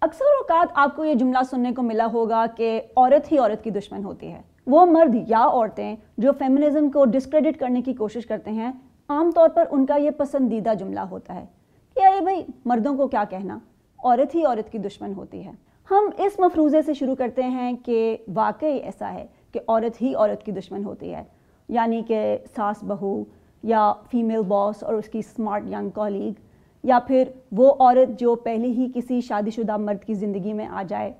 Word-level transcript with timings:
اکثر 0.00 0.24
اوقات 0.24 0.66
آپ 0.74 0.96
کو 0.96 1.04
یہ 1.04 1.14
جملہ 1.14 1.38
سننے 1.50 1.72
کو 1.72 1.82
ملا 1.82 2.06
ہوگا 2.12 2.46
کہ 2.56 2.80
عورت 2.96 3.32
ہی 3.32 3.38
عورت 3.38 3.64
کی 3.64 3.70
دشمن 3.70 4.04
ہوتی 4.04 4.32
ہے۔ 4.32 4.40
وہ 4.66 4.86
مرد 4.86 5.14
یا 5.28 5.46
عورتیں 5.46 5.96
جو 6.18 6.32
فیمنزم 6.38 6.90
کو 6.90 7.04
ڈسکریڈٹ 7.04 7.60
کرنے 7.60 7.82
کی 7.82 7.92
کوشش 7.92 8.26
کرتے 8.26 8.50
ہیں، 8.50 8.72
عام 9.08 9.30
طور 9.30 9.48
پر 9.48 9.64
ان 9.70 9.86
کا 9.86 9.96
یہ 9.96 10.10
پسندیدہ 10.10 10.74
جملہ 10.78 11.00
ہوتا 11.00 11.34
ہے 11.34 11.46
کہ 11.94 12.06
ارے 12.06 12.20
بھائی، 12.20 12.44
مردوں 12.64 12.96
کو 12.96 13.08
کیا 13.08 13.24
کہنا؟ 13.30 13.58
عورت 14.04 14.34
ہی 14.34 14.44
عورت 14.44 14.72
کی 14.72 14.78
دشمن 14.78 15.12
ہوتی 15.16 15.44
ہے۔ 15.44 15.52
ہم 15.90 16.10
اس 16.18 16.38
مفروضے 16.38 16.82
سے 16.82 16.94
شروع 16.94 17.14
کرتے 17.14 17.42
ہیں 17.42 17.72
کہ 17.84 18.16
واقعی 18.34 18.76
ایسا 18.76 19.12
ہے 19.12 19.26
کہ 19.52 19.60
عورت 19.68 20.02
ہی 20.02 20.14
عورت 20.14 20.42
کی 20.42 20.52
دشمن 20.52 20.84
ہوتی 20.84 21.14
ہے۔ 21.14 21.22
یعنی 21.68 22.02
کہ 22.02 22.38
ساس 22.56 22.84
بہو 22.84 23.24
یا 23.62 23.92
فیمیل 24.10 24.42
باس 24.42 24.82
اور 24.82 24.94
اس 24.94 25.08
کی 25.08 25.18
اسمارٹ 25.18 25.66
ینگ 25.66 25.90
کولیگ 25.90 26.40
یا 26.82 26.98
پھر 26.98 27.24
وہ 27.52 27.72
عورت 27.78 28.20
جو 28.20 28.34
پہلے 28.34 28.68
ہی 28.68 28.88
کسی 28.94 29.20
شادی 29.20 29.50
شدہ 29.50 29.76
مرد 29.76 30.04
کی 30.04 30.14
زندگی 30.14 30.52
میں 30.52 30.66
آ 30.66 30.82
جائے۔ 30.88 31.12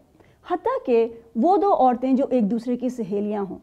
حتیٰ 0.51 0.87
کہ 0.87 1.09
وہ 1.37 1.56
دو 1.56 1.74
عورتیں 1.74 2.12
جو 2.12 2.24
ایک 2.30 2.51
دوسرے 2.51 2.77
کی 2.77 2.88
سہیلیاں 2.88 3.42
ہوں۔ 3.42 3.59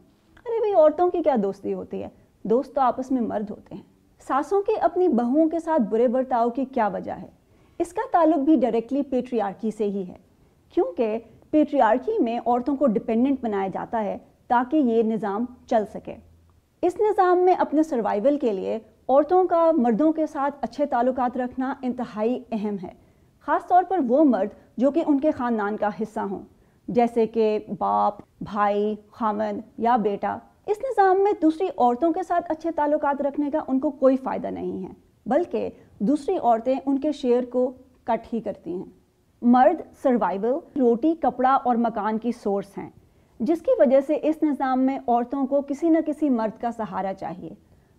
ارے 0.46 0.58
بھائی، 0.58 0.72
عورتوں 0.74 1.10
کی 1.10 1.22
کیا 1.22 1.36
دوستی 1.42 1.74
ہوتی 1.74 2.02
ہے؟ 2.02 2.08
دوست 2.42 2.74
تو 2.74 2.80
آپس 2.80 3.10
میں 3.10 3.22
مرد 3.22 3.50
ہوتے 3.50 3.74
ہیں۔ 3.74 3.82
ساسوں 4.28 4.62
کے 4.62 4.72
اپنی 4.80 5.08
بہوؤں 5.08 5.48
کے 5.48 5.58
ساتھ 5.58 5.82
برے 5.82 6.08
برتاؤ 6.08 6.50
کی 6.50 6.64
کیا 6.64 6.88
وجہ 6.88 7.12
ہے؟ 7.12 7.26
اس 7.78 7.92
کا 7.92 8.02
تعلق 8.12 8.38
بھی 8.38 8.56
ڈائریکٹلی 8.56 9.02
پیٹریارکی 9.02 9.70
سے 9.70 9.84
ہی 9.84 10.04
ہے۔ 10.08 10.14
کیونکہ 10.74 11.18
پیٹریارکی 11.50 12.22
میں 12.22 12.38
عورتوں 12.46 12.76
کو 12.76 12.86
ڈپینڈنٹ 12.86 13.38
بنایا 13.42 13.68
جاتا 13.68 14.04
ہے 14.04 14.18
تاکہ 14.46 14.76
یہ 14.76 15.02
نظام 15.02 15.44
چل 15.66 15.84
سکے۔ 15.94 16.14
اس 16.86 17.00
نظام 17.00 17.38
میں 17.38 17.54
اپنے 17.54 17.82
سروائیول 17.82 18.38
کے 18.38 18.52
لیے 18.52 18.78
عورتوں 19.08 19.44
کا 19.44 19.70
مردوں 19.76 20.12
کے 20.12 20.26
ساتھ 20.26 20.54
اچھے 20.60 20.86
تعلقات 20.86 21.36
رکھنا 21.36 21.74
انتہائی 21.82 22.38
اہم 22.52 22.76
ہے۔ 22.82 22.92
خاص 23.40 23.66
طور 23.66 23.82
پر 23.88 23.98
وہ 24.08 24.24
مرد 24.24 24.48
جو 24.76 24.90
کہ 24.90 25.02
ان 25.06 25.20
کے 25.20 25.30
خاندان 25.30 25.76
کا 25.76 25.88
حصہ 26.02 26.20
ہوں، 26.20 26.38
جیسے 26.88 27.26
کہ 27.26 27.58
باپ، 27.78 28.14
بھائی 28.40 28.94
خامن 29.10 29.60
یا 29.78 29.96
بیٹا۔ 29.96 30.38
اس 30.66 30.76
نظام 30.78 31.22
میں 31.22 31.32
دوسری 31.42 31.66
عورتوں 31.78 32.12
کے 32.12 32.22
ساتھ 32.22 32.44
اچھے 32.48 32.70
تعلقات 32.70 33.22
رکھنے 33.22 33.50
کا 33.50 33.60
ان 33.68 33.80
کو 33.80 33.90
کوئی 33.90 34.16
فائدہ 34.16 34.46
نہیں 34.46 34.82
ہے، 34.82 34.92
بلکہ 35.26 35.68
دوسری 35.98 36.36
عورتیں 36.36 36.74
ان 36.86 36.98
کے 36.98 37.12
شیئر 37.12 37.44
کو 37.44 37.72
کٹ 38.04 38.34
ہی 38.34 38.40
کرتی 38.40 38.74
ہیں۔ 38.74 38.90
مرد 39.42 39.80
سروائیول 40.02 40.80
روٹی، 40.80 41.14
کپڑا 41.14 41.54
اور 41.54 41.76
مکان 41.76 42.18
کی 42.18 42.32
سورس 42.32 42.78
ہیں۔ 42.78 42.90
جس 43.40 43.62
کی 43.62 43.70
وجہ 43.78 44.00
سے 44.06 44.18
اس 44.22 44.42
نظام 44.42 44.80
میں 44.80 44.98
عورتوں 45.08 45.46
کو 45.46 45.60
کسی 45.60 45.88
نہ 45.88 45.98
کسی 46.06 46.28
مرد 46.30 46.60
کا 46.60 46.70
سہارا 46.70 47.14
چاہیے۔ 47.14 47.50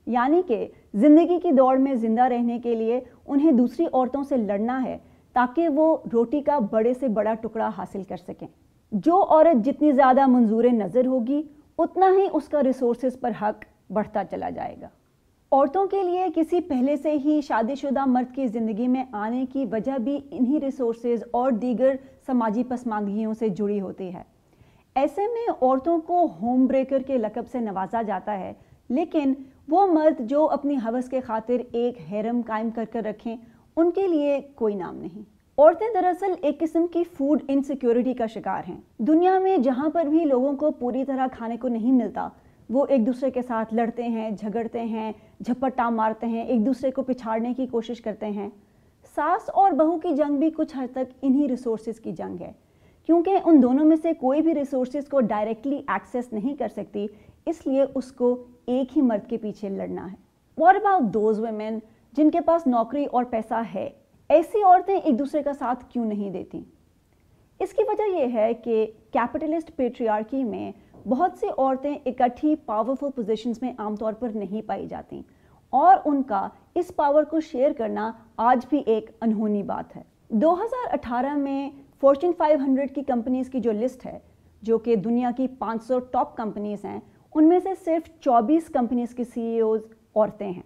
یعنی 0.05 0.41
کہ 0.47 0.67
زندگی 0.93 1.39
کی 1.39 1.51
دوڑ 1.51 1.77
میں 1.77 1.95
زندہ 1.95 2.21
رہنے 2.21 2.59
کے 2.59 2.75
لیے 2.75 2.99
انہیں 3.27 3.51
دوسری 3.51 3.85
عورتوں 3.93 4.23
سے 4.23 4.37
لڑنا 4.37 4.83
ہے 4.83 4.97
تاکہ 5.33 5.69
وہ 5.69 5.97
روٹی 6.13 6.41
کا 6.41 6.59
بڑے 6.71 6.93
سے 6.93 7.07
بڑا 7.07 7.33
ٹکڑا 7.33 7.69
حاصل 7.77 8.03
کر 8.03 8.17
سکیں۔ 8.17 8.47
جو 8.91 9.25
عورت 9.29 9.65
جتنی 9.65 9.91
زیادہ 9.91 10.27
منظور 10.27 10.63
نظر 10.63 11.05
ہوگی، 11.05 11.41
اتنا 11.77 12.05
ہی 12.17 12.27
اس 12.33 12.47
کا 12.47 12.63
ریسورسز 12.63 13.19
پر 13.19 13.31
حق 13.41 13.65
بڑھتا 13.91 14.23
چلا 14.31 14.49
جائے 14.49 14.75
گا۔ 14.81 14.87
عورتوں 15.51 15.87
کے 15.87 16.03
لیے 16.03 16.25
کسی 16.35 16.61
پہلے 16.61 16.97
سے 16.97 17.11
ہی 17.11 17.41
شادی 17.41 17.75
شدہ 17.75 18.05
مرد 18.05 18.35
کی 18.35 18.47
زندگی 18.47 18.87
میں 18.87 19.03
آنے 19.11 19.45
کی 19.53 19.65
وجہ 19.71 19.97
بھی 19.97 20.19
انہی 20.31 20.59
ریسورسز 20.61 21.23
اور 21.31 21.51
دیگر 21.51 21.95
سماجی 22.25 22.63
پسماندگیوں 22.63 23.33
سے 23.33 23.49
جڑی 23.49 23.81
ہوتی 23.81 24.13
ہے۔ 24.13 24.36
ایسے 24.97 25.21
میں 25.21 25.51
عورتوں 25.61 25.99
کو 26.01 26.27
ہوم 26.41 26.65
بریکر 26.65 27.01
کے 27.01 27.17
لقب 27.17 27.47
سے 27.51 27.59
نوازا 27.59 28.01
جاتا 28.01 28.37
ہے، 28.39 28.53
لیکن 28.89 29.33
وہ 29.67 29.85
مرد 29.87 30.21
جو 30.29 30.49
اپنی 30.49 30.75
حوث 30.75 31.09
کے 31.09 31.19
خاطر 31.21 31.55
ایک 31.71 31.97
حیرم 32.11 32.41
قائم 32.45 32.69
کر 32.69 32.85
کر 32.91 33.03
رکھیں، 33.03 33.35
ان 33.75 33.91
کے 33.91 34.07
لیے 34.07 34.39
کوئی 34.55 34.75
نام 34.75 34.97
نہیں۔ 34.97 35.21
عورتیں 35.57 35.87
دراصل 35.93 36.33
ایک 36.41 36.59
قسم 36.59 36.87
کی 36.87 37.03
فوڈ 37.03 37.43
انسیکیورٹی 37.47 38.13
کا 38.13 38.25
شکار 38.25 38.69
ہیں۔ 38.69 38.79
دنیا 38.97 39.39
میں 39.39 39.57
جہاں 39.57 39.89
پر 39.89 40.05
بھی 40.05 40.25
لوگوں 40.25 40.53
کو 40.53 40.71
پوری 40.71 41.05
طرح 41.05 41.27
کھانے 41.31 41.57
کو 41.57 41.67
نہیں 41.67 41.91
ملتا، 41.91 42.29
وہ 42.69 42.85
ایک 42.89 43.07
دوسرے 43.07 43.31
کے 43.31 43.41
ساتھ 43.41 43.73
لڑتے 43.73 44.03
ہیں، 44.03 44.29
جھگڑتے 44.31 44.81
ہیں، 44.81 45.11
جھپٹا 45.45 45.89
مارتے 45.89 46.27
ہیں، 46.27 46.43
ایک 46.43 46.65
دوسرے 46.65 46.91
کو 46.91 47.03
پچھاڑنے 47.03 47.53
کی 47.53 47.67
کوشش 47.67 48.01
کرتے 48.01 48.29
ہیں۔ 48.29 48.49
ساس 49.15 49.49
اور 49.49 49.71
بہو 49.71 49.99
کی 49.99 50.15
جنگ 50.15 50.37
بھی 50.37 50.49
کچھ 50.49 50.77
حد 50.77 50.87
تک 50.91 51.13
انہی 51.21 51.47
ریسورسز 51.47 51.99
کی 51.99 52.11
جنگ 52.11 52.41
ہے۔ 52.41 52.51
کیونکہ 53.07 53.37
ان 53.45 53.61
دونوں 53.63 53.85
میں 53.85 53.97
سے 54.01 54.13
کوئی 54.13 54.41
بھی 54.41 54.55
ریسورسز 54.55 55.07
کو 55.09 55.21
ڈائریکٹلی 55.21 55.81
ایکسیس 55.87 56.33
نہیں 56.33 56.55
کر 56.55 56.67
سکتی، 56.67 57.07
اس 57.45 57.67
لیے 57.67 57.85
اس 57.95 58.11
کو 58.11 58.43
ایک 58.65 58.97
ہی 58.97 59.01
مرد 59.01 59.29
کے 59.29 59.37
پیچھے 59.37 59.69
لڑنا 59.69 60.11
ہے۔ 60.11 60.15
واٹ 60.57 60.75
اباؤٹ 60.75 61.13
دوز 61.13 61.39
ویمن 61.39 61.79
جن 62.11 62.31
کے 62.31 62.41
پاس 62.41 62.67
نوکری 62.67 63.05
اور 63.05 63.23
پیسہ 63.23 63.61
ہے؟ 63.75 63.89
ایسی 64.29 64.63
عورتیں 64.63 64.97
ایک 64.97 65.19
دوسرے 65.19 65.43
کا 65.43 65.53
ساتھ 65.53 65.85
کیوں 65.89 66.05
نہیں 66.05 66.29
دیتی؟ 66.29 66.63
اس 67.59 67.73
کی 67.73 67.83
وجہ 67.87 68.17
یہ 68.17 68.27
ہے 68.33 68.53
کہ 68.53 68.91
کیپٹلسٹ 69.11 69.75
پیٹریارکی 69.75 70.43
میں 70.43 70.71
بہت 71.07 71.31
سی 71.39 71.47
عورتیں 71.57 71.95
اکٹھی 72.05 72.55
پاورفل 72.55 73.09
پوزیشنز 73.15 73.59
میں 73.61 73.73
عام 73.77 73.95
طور 73.95 74.13
پر 74.13 74.29
نہیں 74.29 74.67
پائی 74.67 74.87
جاتی۔ 74.87 75.21
اور 75.69 75.97
ان 76.05 76.23
کا 76.23 76.47
اس 76.75 76.91
پاور 76.95 77.23
کو 77.23 77.39
شیئر 77.39 77.71
کرنا 77.73 78.11
آج 78.37 78.65
بھی 78.69 78.83
ایک 78.85 79.11
انہونی 79.21 79.63
بات 79.63 79.95
ہے۔ 79.95 80.01
دو 80.29 80.53
ہزار 80.53 80.93
اٹھارہ 80.93 81.35
میں 81.35 81.69
فورچن 82.01 82.31
فائیو 82.37 82.57
ہنڈریڈ 82.59 82.93
کی 82.95 83.01
کمپنیز 83.01 83.49
کی 83.49 83.59
جو 83.59 83.71
لسٹ 83.71 84.05
ہے، 84.05 84.17
جو 84.61 84.77
کہ 84.77 84.95
دنیا 84.95 85.29
کی 85.37 85.47
پانچ 85.47 85.83
سو 85.83 85.99
ٹاپ 85.99 86.35
کمپنیز 86.37 86.85
ہیں، 86.85 86.99
ان 87.35 87.47
میں 87.49 87.59
سے 87.59 87.69
صرف 87.85 88.09
چوبیس 88.19 88.67
کمپنیز 88.67 89.15
کی 89.15 89.23
سی 89.23 89.41
ای 89.41 89.59
اوز 89.59 89.81
عورتیں 90.15 90.51
ہیں۔ 90.51 90.61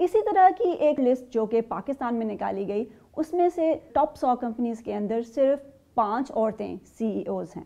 اسی 0.00 0.18
طرح 0.24 0.48
کی 0.58 0.70
ایک 0.70 1.00
لسٹ 1.00 1.32
جو 1.32 1.46
کہ 1.46 1.60
پاکستان 1.60 2.14
میں 2.14 2.26
نکالی 2.26 2.66
گئی، 2.68 2.84
اس 3.16 3.32
میں 3.34 3.48
سے 3.48 3.72
ٹاپ 3.92 4.16
سو 4.16 4.34
کمپنیز 4.40 4.80
کے 4.80 4.94
اندر 4.94 5.20
صرف 5.34 5.60
پانچ 5.94 6.30
عورتیں 6.30 6.76
سی 6.98 7.06
ای 7.06 7.22
اوز 7.22 7.56
ہیں۔ 7.56 7.64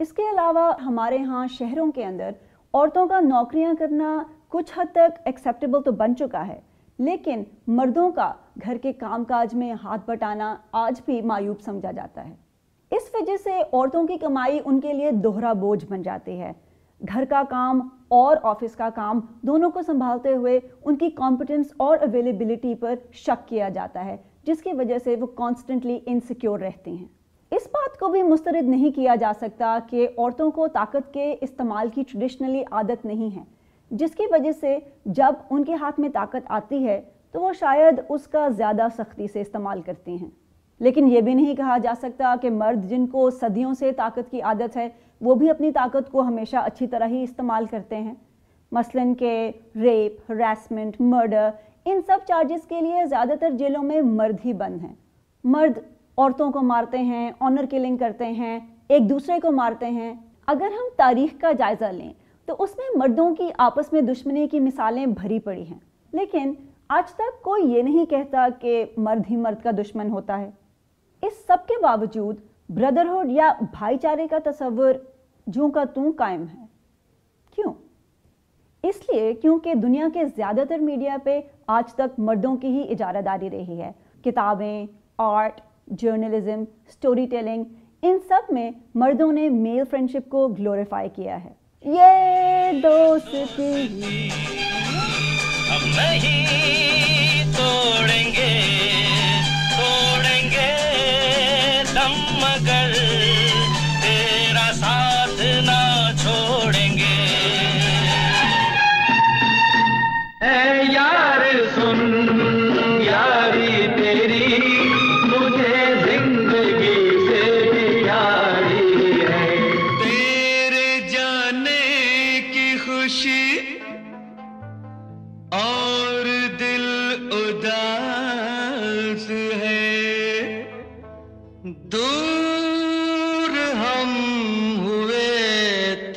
اس 0.00 0.12
کے 0.12 0.22
علاوہ 0.30 0.70
ہمارے 0.82 1.18
ہاں 1.18 1.46
شہروں 1.46 1.90
کے 1.92 2.04
اندر 2.04 2.30
عورتوں 2.74 3.06
کا 3.06 3.20
نوکریاں 3.20 3.72
کرنا 3.78 4.22
کچھ 4.48 4.72
حد 4.76 4.92
تک 4.92 5.20
ایکسیپٹیبل 5.24 5.82
تو 5.82 5.92
بن 5.92 6.16
چکا 6.16 6.46
ہے 6.46 6.60
لیکن 7.00 7.42
مردوں 7.66 8.10
کا 8.10 8.32
گھر 8.64 8.76
کے 8.76 8.92
کام 8.92 9.24
کاج 9.24 9.54
میں 9.54 9.72
ہاتھ 9.72 10.00
بٹانا 10.06 10.56
آج 10.72 11.00
بھی 11.04 11.22
معیوب 11.22 11.60
سمجھا 11.60 11.90
جاتا 11.90 12.28
ہے۔ 12.28 12.34
اس 12.90 13.10
وجہ 13.14 13.36
سے 13.36 13.50
عورتوں 13.72 14.06
کی 14.06 14.16
کمائی 14.16 14.58
ان 14.64 14.80
کے 14.80 14.92
لیے 14.92 15.10
دوہرا 15.10 15.52
بوجھ 15.52 15.84
بن 15.88 16.02
جاتی 16.02 16.40
ہے۔ 16.40 16.52
گھر 17.12 17.24
کا 17.28 17.42
کام 17.50 17.88
اور 18.08 18.36
آفس 18.42 18.76
کا 18.76 18.88
کام 18.94 19.20
دونوں 19.42 19.70
کو 19.70 19.82
سنبھالتے 19.82 20.32
ہوئے 20.32 20.60
ان 20.84 20.96
کی 20.96 21.10
کمپٹنس 21.10 21.66
اور 21.76 21.98
اویلیبلٹی 22.00 22.74
پر 22.74 22.94
شک 23.12 23.48
کیا 23.48 23.68
جاتا 23.68 24.04
ہے، 24.04 24.16
جس 24.44 24.62
کی 24.62 24.72
وجہ 24.72 24.98
سے 25.04 25.16
وہ 25.20 25.26
کانسٹنٹلی 25.26 25.98
انسیکیور 26.06 26.60
رہتی 26.60 26.96
ہیں۔ 26.96 27.06
اس 27.50 27.68
بات 27.72 27.98
کو 28.00 28.08
بھی 28.08 28.22
مسترد 28.22 28.68
نہیں 28.68 28.90
کیا 28.90 29.14
جا 29.14 29.32
سکتا 29.40 29.78
کہ 29.90 30.08
عورتوں 30.18 30.50
کو 30.50 30.68
طاقت 30.68 31.14
کے 31.14 31.36
استعمال 31.40 31.88
کی 31.94 32.02
ٹریڈیشنلی 32.02 32.62
عادت 32.70 33.04
نہیں 33.04 33.36
ہے۔ 33.36 33.59
جس 33.90 34.10
کی 34.10 34.22
وجہ 34.30 34.52
سے 34.52 34.78
جب 35.04 35.32
ان 35.50 35.64
کے 35.64 35.74
ہاتھ 35.74 36.00
میں 36.00 36.08
طاقت 36.14 36.46
آتی 36.48 36.86
ہے 36.86 37.00
تو 37.32 37.40
وہ 37.40 37.52
شاید 37.52 38.00
اس 38.08 38.26
کا 38.26 38.48
زیادہ 38.48 38.86
سختی 38.98 39.26
سے 39.28 39.40
استعمال 39.40 39.82
کرتی 39.82 40.16
ہیں۔ 40.16 40.30
لیکن 40.78 41.08
یہ 41.08 41.20
بھی 41.20 41.34
نہیں 41.34 41.54
کہا 41.54 41.78
جا 41.78 41.92
سکتا 42.02 42.34
کہ 42.42 42.50
مرد 42.50 42.84
جن 42.84 43.06
کو 43.06 43.30
صدیوں 43.30 43.74
سے 43.74 43.92
طاقت 43.92 44.30
کی 44.30 44.42
عادت 44.42 44.76
ہے، 44.76 44.88
وہ 45.20 45.34
بھی 45.34 45.50
اپنی 45.50 45.72
طاقت 45.72 46.12
کو 46.12 46.22
ہمیشہ 46.22 46.56
اچھی 46.56 46.86
طرح 46.86 47.06
ہی 47.06 47.22
استعمال 47.22 47.64
کرتے 47.64 47.96
ہیں۔ 47.96 48.14
مثلا 48.72 49.02
کہ 49.18 49.50
ریپ، 49.76 50.30
ہراسمنٹ، 50.30 50.96
مرڈر، 51.00 51.48
ان 51.84 52.00
سب 52.06 52.18
چارجز 52.28 52.66
کے 52.66 52.80
لیے 52.80 53.06
زیادہ 53.06 53.32
تر 53.40 53.50
جیلوں 53.50 53.82
میں 53.82 54.00
مرد 54.00 54.36
ہی 54.44 54.52
بند 54.52 54.84
ہیں۔ 54.84 54.94
مرد 55.44 55.78
عورتوں 56.18 56.52
کو 56.52 56.62
مارتے 56.62 56.98
ہیں 56.98 57.30
آنر 57.40 57.64
کلنگ 57.70 57.96
کرتے 57.96 58.26
ہیں، 58.26 58.60
ایک 58.88 59.10
دوسرے 59.10 59.40
کو 59.40 59.50
مارتے 59.50 59.86
ہیں۔ 59.86 60.14
اگر 60.46 60.66
ہم 60.66 60.88
تاریخ 60.96 61.40
کا 61.40 61.52
جائزہ 61.52 61.84
لیں 61.84 62.12
تو 62.50 62.56
اس 62.58 62.76
میں 62.76 62.98
مردوں 62.98 63.34
کی 63.34 63.50
آپس 63.58 63.92
میں 63.92 64.02
دشمنی 64.02 64.48
کی 64.48 64.60
مثالیں 64.60 65.06
بھری 65.06 65.38
پڑی 65.38 65.62
ہیں۔ 65.62 65.78
لیکن 66.12 66.52
آج 66.88 67.14
تک 67.14 67.42
کوئی 67.42 67.72
یہ 67.72 67.82
نہیں 67.82 68.06
کہتا 68.06 68.48
کہ 68.60 68.84
مرد 68.96 69.30
ہی 69.30 69.36
مرد 69.36 69.62
کا 69.62 69.70
دشمن 69.70 70.10
ہوتا 70.10 70.38
ہے۔ 70.38 70.50
اس 71.22 71.46
سب 71.46 71.56
کے 71.68 71.74
باوجود 71.82 72.36
بردرہڈ 72.68 73.30
یا 73.30 73.52
بھائی 73.60 73.98
چارے 73.98 74.26
کا 74.26 74.38
تصور 74.44 74.94
جوں 75.46 75.68
کا 75.68 75.84
توں 75.84 76.12
قائم 76.12 76.44
ہے۔ 76.54 76.64
کیوں؟ 77.54 77.72
اس 78.82 79.10
لیے 79.10 79.34
کیونکہ 79.34 79.74
دنیا 79.74 80.08
کے 80.14 80.24
زیادہ 80.24 80.62
تر 80.68 80.78
میڈیا 80.78 81.16
پہ 81.24 81.40
آج 81.66 81.94
تک 81.94 82.18
مردوں 82.18 82.56
کی 82.56 82.68
ہی 82.68 82.90
اجارہ 82.90 83.22
داری 83.24 83.50
رہی 83.50 83.82
ہے۔ 83.82 83.92
کتابیں 84.24 84.86
آرٹ 85.18 85.60
جرنلزم 85.86 86.64
سٹوری 86.88 87.26
ٹیلنگ 87.26 87.64
ان 88.02 88.18
سب 88.28 88.52
میں 88.52 88.70
مردوں 88.94 89.32
نے 89.32 89.48
میل 89.48 89.82
فرینڈشپ 89.90 90.30
کو 90.30 90.48
گلوریفائی 90.48 91.08
کیا 91.14 91.44
ہے۔ 91.44 91.59
یہ 91.82 92.80
دوستی 92.82 94.28
ہم 95.70 95.86
نہیں 95.86 97.52
توڑیں 97.56 98.32
گے 98.34 98.52
توڑیں 99.70 100.50
گے 100.50 100.72
دم 101.94 102.12
مگر 102.34 102.92
تیرا 104.02 104.70
ساتھ 104.74 104.99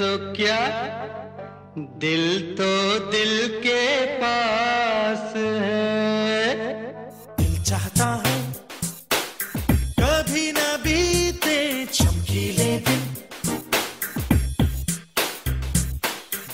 تو 0.03 0.33
کیا 0.33 0.59
دل 2.01 2.55
تو 2.57 2.97
دل 3.11 3.59
کے 3.63 4.17
پاس 4.21 5.35
ہے۔ 5.35 6.55
دل 7.37 7.63
چاہتا 7.63 8.17
ہے 8.17 8.51
کبھی 9.97 10.51
نہ 10.51 10.77
بیتے 10.83 11.85
چمکیلے 11.91 12.79
دل۔ 12.87 13.03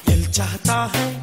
دل 0.08 0.32
چاہتا 0.32 0.88
ہے 0.96 1.22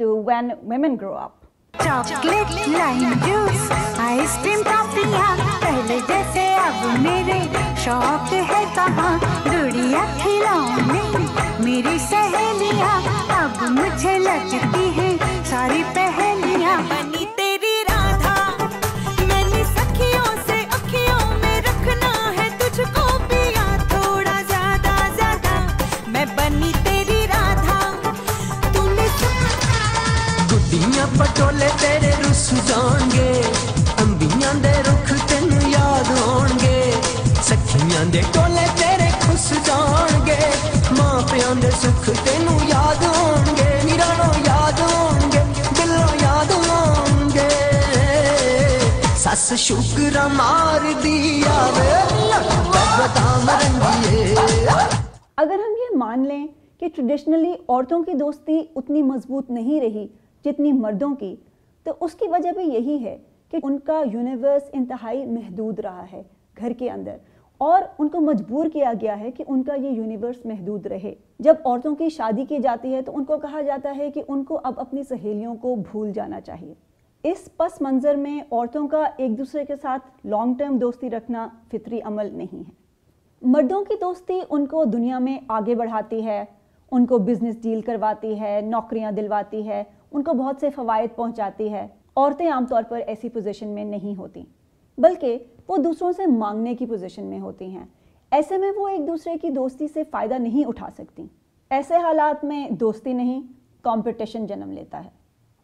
to 0.00 0.14
when 0.16 0.56
women 0.62 0.96
grow 0.96 1.14
up. 1.14 1.32
Chocolate 1.74 2.68
lime 2.68 3.12
juice 3.24 3.70
ice 4.00 4.36
cream 4.42 4.62
ٹافیاں 4.64 5.36
پہلے 5.60 5.98
جیسے 6.08 6.46
اب 6.54 6.84
میرے 7.02 7.38
شوق 7.84 8.32
ہے 8.32 8.62
کہاں 8.74 9.12
گڑیا 9.46 10.04
کھلونے 10.22 11.24
میری 11.64 11.96
سہیلیاں 12.08 12.94
اب 13.38 13.62
مجھے 13.70 14.18
لگتی 14.18 14.88
ہیں 14.98 15.16
ساری 15.50 15.82
پہلیاں 15.94 16.76
شولے 31.40 31.68
تیرے 31.80 32.10
رس 32.20 32.48
جان 32.68 33.10
گے 33.12 33.28
امبیاں 34.02 34.52
دے 34.62 34.72
رخ 34.86 35.12
تینو 35.28 35.68
یاد 35.68 36.10
آن 36.22 36.50
گے 36.62 36.80
سکھیاں 37.42 38.04
دے 38.12 38.20
ٹولے 38.32 38.64
تیرے 38.78 39.08
خوش 39.22 39.46
جان 39.66 40.18
گے 40.26 40.36
ماں 40.98 41.20
پیاں 41.30 41.54
دے 41.62 41.70
سکھ 41.76 42.10
تینو 42.24 42.56
یاد 42.68 43.04
آن 43.06 43.48
گے 43.58 43.70
میرانو 43.84 44.28
یاد 44.48 44.80
آن 44.88 45.30
گے 45.32 45.42
دلوں 45.78 46.14
یاد 46.22 46.52
آن 46.58 47.28
گے 47.34 47.48
سس 49.24 49.48
شکر 49.64 50.20
مار 50.36 50.92
دیا 51.02 51.58
اگر 55.36 55.58
ہم 55.58 55.74
یہ 55.82 55.96
مان 55.98 56.28
لیں 56.28 56.46
کہ 56.80 56.88
ٹریڈیشنلی 56.94 57.52
عورتوں 57.52 58.02
کی 58.04 58.18
دوستی 58.20 58.62
اتنی 58.76 59.02
مضبوط 59.04 59.50
نہیں 59.50 59.80
رہی 59.80 60.06
جتنی 60.44 60.72
مردوں 60.72 61.14
کی، 61.14 61.36
تو 61.84 61.92
اس 62.00 62.14
کی 62.14 62.28
وجہ 62.28 62.52
بھی 62.52 62.64
یہی 62.64 63.04
ہے 63.04 63.18
کہ 63.50 63.58
ان 63.62 63.78
کا 63.78 64.02
یونیورس 64.12 64.62
انتہائی 64.72 65.26
محدود 65.26 65.80
رہا 65.80 66.04
ہے 66.12 66.22
گھر 66.58 66.72
کے 66.78 66.90
اندر۔ 66.90 67.16
اور 67.58 67.82
ان 67.98 68.08
کو 68.08 68.20
مجبور 68.20 68.66
کیا 68.66 68.92
گیا 69.00 69.20
ہے 69.20 69.30
کہ 69.30 69.44
ان 69.48 69.62
کا 69.62 69.74
یہ 69.74 69.88
یونیورس 69.88 70.46
محدود 70.46 70.86
رہے۔ 70.86 71.14
جب 71.38 71.54
عورتوں 71.64 71.94
کی 71.94 72.08
شادی 72.08 72.44
کی 72.44 72.58
جاتی 72.58 72.94
ہے 72.94 73.02
تو 73.02 73.16
ان 73.16 73.24
کو 73.24 73.38
کہا 73.38 73.60
جاتا 73.60 73.94
ہے 73.96 74.10
کہ 74.10 74.22
ان 74.28 74.44
کو 74.44 74.60
اب 74.64 74.74
اپنی 74.76 75.02
سہیلیوں 75.02 75.54
کو 75.54 75.76
بھول 75.76 76.12
جانا 76.12 76.40
چاہیے۔ 76.40 76.74
اس 77.22 77.56
پس 77.56 77.80
منظر 77.80 78.14
میں 78.14 78.40
عورتوں 78.52 78.88
کا 78.88 79.04
ایک 79.16 79.38
دوسرے 79.38 79.64
کے 79.64 79.76
ساتھ 79.76 80.26
لانگ 80.26 80.54
ٹرم 80.54 80.76
دوستی 80.76 81.10
رکھنا 81.10 81.48
فطری 81.72 82.00
عمل 82.04 82.34
نہیں 82.34 82.58
ہے۔ 82.58 82.72
مردوں 83.42 83.84
کی 83.84 83.94
دوستی 84.00 84.40
ان 84.50 84.66
کو 84.66 84.84
دنیا 84.84 85.18
میں 85.18 85.38
آگے 85.48 85.74
بڑھاتی 85.74 86.24
ہے، 86.24 86.44
ان 86.90 87.06
کو 87.06 87.18
بزنس 87.18 87.62
ڈیل 87.62 87.80
کرواتی 87.80 88.40
ہے، 88.40 88.60
نوکریاں 88.64 89.12
دلواتی 89.12 89.68
ہے۔ 89.68 89.84
ان 90.12 90.22
کو 90.22 90.32
بہت 90.32 90.56
سے 90.60 90.70
فوائد 90.70 91.16
پہنچاتی 91.16 91.72
ہے۔ 91.72 91.86
عورتیں 92.16 92.50
عام 92.50 92.66
طور 92.66 92.82
پر 92.88 93.00
ایسی 93.06 93.28
پوزیشن 93.28 93.68
میں 93.68 93.84
نہیں 93.84 94.18
ہوتی، 94.18 94.42
بلکہ 94.98 95.38
وہ 95.68 95.76
دوسروں 95.76 96.12
سے 96.12 96.26
مانگنے 96.26 96.74
کی 96.74 96.86
پوزیشن 96.86 97.24
میں 97.24 97.40
ہوتی 97.40 97.70
ہیں۔ 97.70 97.84
ایسے 98.32 98.58
میں 98.58 98.70
وہ 98.76 98.88
ایک 98.88 99.06
دوسرے 99.06 99.36
کی 99.42 99.50
دوستی 99.50 99.88
سے 99.88 100.02
فائدہ 100.10 100.34
نہیں 100.34 100.68
اٹھا 100.68 100.88
سکتی۔ 100.98 101.26
ایسے 101.70 101.96
حالات 101.96 102.44
میں 102.44 102.68
دوستی 102.70 103.12
نہیں 103.12 103.40
کمپٹیشن 103.82 104.46
جنم 104.46 104.72
لیتا 104.72 105.04
ہے۔ 105.04 105.10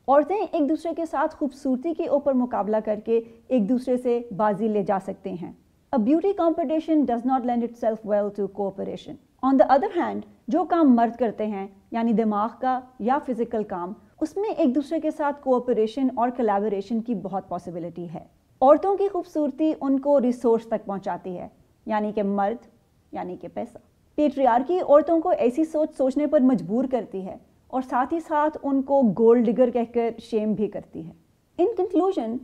عورتیں 0.08 0.37
ایک 0.37 0.69
دوسرے 0.69 0.94
کے 0.94 1.06
ساتھ 1.06 1.37
خوبصورتی 1.37 1.94
کے 1.94 2.06
اوپر 2.06 2.32
مقابلہ 2.32 2.76
کر 2.84 3.00
کے 3.04 3.20
ایک 3.49 3.69
دوسرے 3.69 3.96
سے 3.96 4.20
بازی 4.37 4.69
لے 4.69 4.82
جا 4.82 4.99
سکتے 5.06 5.32
ہیں۔ 5.32 5.52
A 5.92 6.02
beauty 6.02 6.32
competition 6.32 7.04
does 7.04 7.26
not 7.26 7.46
lend 7.46 7.62
itself 7.81 8.06
well 8.06 8.28
to 8.37 8.46
cooperation 8.46 9.14
on 9.42 9.58
the 9.58 9.64
other 9.69 9.96
hand 9.96 10.22
جو 10.49 10.64
کام 10.64 10.94
مرد 10.96 11.16
کرتے 11.19 11.46
ہیں 11.46 11.66
یعنی 11.90 12.12
دماغ 12.12 12.49
کا 12.60 12.78
یا 12.99 13.19
فزیکل 13.26 13.64
کام 13.64 13.92
اس 14.20 14.36
میں 14.36 14.50
ایک 14.50 14.74
دوسرے 14.74 15.00
کے 15.00 15.10
ساتھ 15.10 15.42
کوآپریشن 15.42 16.08
اور 16.14 16.28
کلیبریشن 16.36 17.00
کی 17.00 17.14
بہت 17.14 17.48
پاسبلٹی 17.48 18.06
ہے۔ 18.14 18.24
عورتوں 18.60 18.96
کی 18.96 19.08
خوبصورتی 19.08 19.72
ان 19.80 19.98
کو 20.00 20.20
ریسورس 20.20 20.66
تک 20.66 20.86
پہنچاتی 20.86 21.38
ہے 21.38 21.48
یعنی 21.86 22.12
کہ 22.12 22.22
مرد 22.22 22.66
یعنی 23.12 23.36
کہ 23.36 23.48
پیسہ۔ 23.54 23.78
پیٹریارکی 24.14 24.78
عورتوں 24.80 25.20
کو 25.20 25.28
ایسی 25.28 25.64
سوچ 25.64 25.96
سوچنے 25.96 26.26
پر 26.26 26.40
مجبور 26.40 26.84
کرتی 26.90 27.24
ہے 27.26 27.36
اور 27.66 27.82
ساتھ 27.82 28.14
ہی 28.14 28.20
ساتھ 28.20 28.58
ان 28.62 28.82
کو 28.82 29.02
گولڈ 29.18 29.46
ڈگر 29.46 29.70
کہہ 29.70 29.92
کر 29.94 30.10
شیم 30.22 30.52
بھی 30.52 30.66
کرتی 30.66 31.06
ہے۔ 31.06 31.12
ان 31.58 31.66
کنکلوژن 31.76 32.36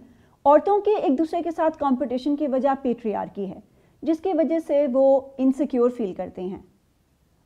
عورتوں 0.44 0.78
کے 0.78 0.96
ایک 0.96 1.18
دوسرے 1.18 1.42
کے 1.42 1.50
ساتھ 1.50 1.78
کمپٹیشن 1.78 2.36
کی 2.36 2.46
وجہ 2.46 2.74
پیٹریارکی 2.82 3.50
ہے، 3.50 3.60
جس 4.02 4.20
کی 4.20 4.32
وجہ 4.34 4.58
سے 4.66 4.86
وہ 4.92 5.20
انسیکیور 5.38 5.90
فیل 5.90 6.12
کرتے 6.14 6.42
ہیں۔ 6.42 6.62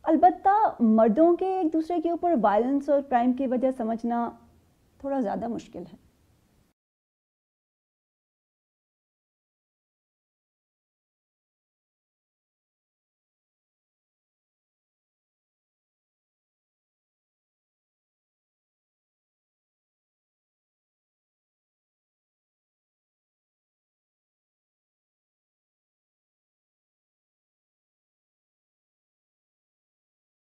البتہ 0.07 0.49
مردوں 0.81 1.37
کے 1.37 1.47
ایک 1.47 1.73
دوسرے 1.73 2.01
کے 2.01 2.11
اوپر 2.11 2.35
وائلنس 2.43 2.89
اور 2.89 3.01
کرائم 3.01 3.33
کی 3.33 3.47
وجہ 3.47 3.71
سمجھنا 3.77 4.31
تھوڑا 4.99 5.21
زیادہ 5.21 5.49
مشکل 5.49 5.83
ہے۔ 5.93 6.06